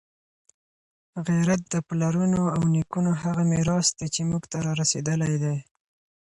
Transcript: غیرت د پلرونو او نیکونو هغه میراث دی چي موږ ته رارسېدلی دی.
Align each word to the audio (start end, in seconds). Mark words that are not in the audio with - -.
غیرت 1.27 1.61
د 1.73 1.75
پلرونو 1.87 2.41
او 2.55 2.61
نیکونو 2.73 3.11
هغه 3.21 3.43
میراث 3.51 3.87
دی 3.97 4.07
چي 4.13 4.21
موږ 4.29 4.43
ته 4.51 4.57
رارسېدلی 4.65 5.35
دی. 5.43 5.57